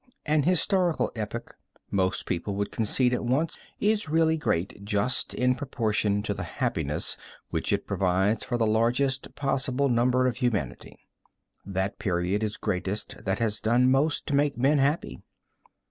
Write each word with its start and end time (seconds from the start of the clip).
An 0.25 0.41
historical 0.41 1.11
epoch, 1.15 1.55
most 1.91 2.25
people 2.25 2.55
would 2.55 2.71
concede 2.71 3.13
at 3.13 3.23
once, 3.23 3.59
is 3.79 4.09
really 4.09 4.35
great 4.35 4.83
just 4.83 5.31
in 5.35 5.53
proportion 5.53 6.23
to 6.23 6.33
the 6.33 6.41
happiness 6.41 7.17
which 7.51 7.71
it 7.71 7.85
provides 7.85 8.43
for 8.43 8.57
the 8.57 8.65
largest 8.65 9.35
possible 9.35 9.89
number 9.89 10.25
of 10.25 10.37
humanity. 10.37 11.07
That 11.63 11.99
period 11.99 12.41
is 12.41 12.57
greatest 12.57 13.25
that 13.25 13.37
has 13.37 13.59
done 13.61 13.91
most 13.91 14.25
to 14.25 14.33
make 14.33 14.57
men 14.57 14.79
happy. 14.79 15.21